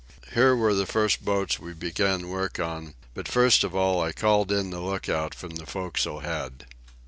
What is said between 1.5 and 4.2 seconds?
we began work on; but, first of all, I